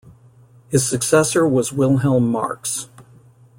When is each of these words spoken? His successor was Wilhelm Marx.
His 0.69 0.83
successor 0.89 1.47
was 1.47 1.71
Wilhelm 1.71 2.31
Marx. 2.31 2.89